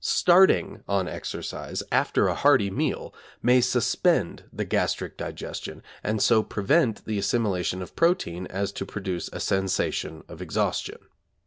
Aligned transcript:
Starting 0.03 0.81
on 0.87 1.07
exercise 1.07 1.83
after 1.91 2.27
a 2.27 2.33
hearty 2.33 2.71
meal 2.71 3.13
may 3.43 3.61
suspend 3.61 4.45
the 4.51 4.65
gastric 4.65 5.15
digestion, 5.15 5.83
and 6.03 6.23
so 6.23 6.41
prevent 6.41 7.05
the 7.05 7.19
assimilation 7.19 7.83
of 7.83 7.95
protein 7.95 8.47
as 8.47 8.71
to 8.71 8.83
produce 8.83 9.29
a 9.31 9.39
sensation 9.39 10.23
of 10.27 10.41
exhaustion. 10.41 10.97